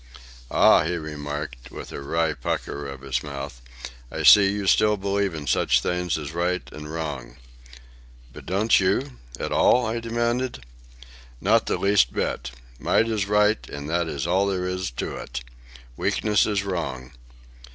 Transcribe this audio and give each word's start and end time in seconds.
"Ah," 0.49 0.83
he 0.83 0.95
remarked, 0.95 1.69
with 1.69 1.91
a 1.91 2.01
wry 2.01 2.33
pucker 2.33 2.87
of 2.87 3.01
his 3.01 3.21
mouth, 3.21 3.61
"I 4.11 4.23
see 4.23 4.49
you 4.51 4.65
still 4.65 4.97
believe 4.97 5.35
in 5.35 5.45
such 5.45 5.79
things 5.79 6.17
as 6.17 6.31
right 6.31 6.67
and 6.73 6.91
wrong." 6.91 7.35
"But 8.33 8.47
don't 8.47 8.79
you?—at 8.79 9.51
all?" 9.51 9.85
I 9.85 9.99
demanded. 9.99 10.65
"Not 11.39 11.67
the 11.67 11.77
least 11.77 12.13
bit. 12.13 12.49
Might 12.79 13.07
is 13.07 13.27
right, 13.27 13.59
and 13.69 13.87
that 13.91 14.07
is 14.07 14.25
all 14.25 14.47
there 14.47 14.65
is 14.67 14.89
to 14.89 15.17
it. 15.17 15.43
Weakness 15.97 16.47
is 16.47 16.63
wrong. 16.63 17.11